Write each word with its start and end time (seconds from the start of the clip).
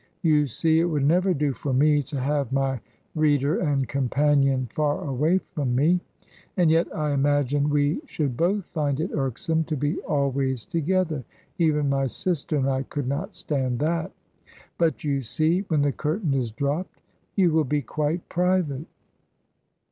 You 0.23 0.47
see, 0.47 0.79
it 0.79 0.85
would 0.85 1.05
never 1.05 1.31
do 1.31 1.53
for 1.53 1.73
me 1.73 2.01
to 2.01 2.19
have 2.19 2.51
my 2.51 2.81
reader 3.13 3.59
and 3.59 3.87
companion 3.87 4.67
far 4.73 5.05
away 5.07 5.37
from 5.37 5.75
me. 5.75 5.99
And 6.57 6.71
yet 6.71 6.87
I 6.95 7.11
imagine 7.11 7.69
we 7.69 8.01
should 8.07 8.35
both 8.35 8.65
find 8.69 8.99
it 8.99 9.11
irksome 9.13 9.63
to 9.65 9.77
be 9.77 9.99
always 10.01 10.65
together 10.65 11.23
even 11.59 11.87
my 11.87 12.07
sister 12.07 12.57
and 12.57 12.67
I 12.67 12.81
could 12.81 13.07
not 13.07 13.35
stand 13.35 13.77
that; 13.81 14.11
but, 14.79 15.03
you 15.03 15.21
see, 15.21 15.65
when 15.67 15.83
the 15.83 15.91
curtain 15.91 16.33
is 16.33 16.49
dropped, 16.49 16.99
you 17.35 17.51
will 17.51 17.63
be 17.63 17.83
quite 17.83 18.27
private." 18.27 18.87